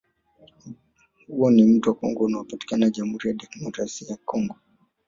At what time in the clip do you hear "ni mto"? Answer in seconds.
1.51-1.93